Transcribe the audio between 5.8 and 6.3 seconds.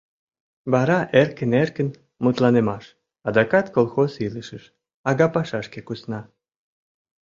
кусна.